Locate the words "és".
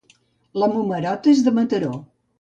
1.35-1.47